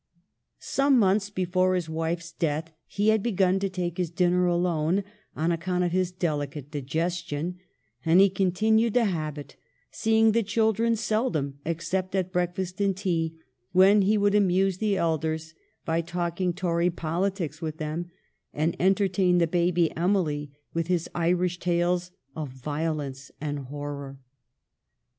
Some 0.57 0.97
months 0.97 1.29
before 1.29 1.75
his 1.75 1.87
wife's 1.87 2.31
death 2.31 2.73
he 2.87 3.09
had 3.09 3.21
begun 3.21 3.59
to 3.59 3.69
take 3.69 3.97
his 3.99 4.09
dinner 4.09 4.47
alone, 4.47 5.03
on 5.35 5.51
account 5.51 5.83
of 5.83 5.91
his 5.91 6.11
delicate 6.11 6.71
digestion; 6.71 7.59
and 8.03 8.19
he 8.19 8.27
continued 8.27 8.95
the 8.95 9.05
habit, 9.05 9.57
seeing 9.91 10.31
the 10.31 10.41
children 10.41 10.95
seldom 10.95 11.59
except 11.65 12.15
at 12.15 12.31
breakfast 12.31 12.81
and 12.81 12.97
tea, 12.97 13.35
when 13.73 14.01
he 14.01 14.17
would 14.17 14.33
amuse 14.33 14.79
the 14.79 14.97
elders 14.97 15.53
by 15.85 16.01
talking 16.01 16.51
Tory 16.51 16.89
politics 16.89 17.61
with 17.61 17.77
them, 17.77 18.09
and 18.55 18.75
entertain 18.79 19.37
the 19.37 19.45
baby, 19.45 19.95
Emily, 19.95 20.51
with 20.73 20.87
his 20.87 21.11
Irish 21.13 21.59
tales 21.59 22.09
of 22.35 22.49
violence 22.49 23.29
and 23.39 23.59
horror. 23.59 24.19